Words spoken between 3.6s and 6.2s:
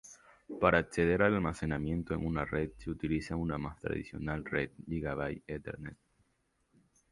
tradicional red Gigabit Ethernet.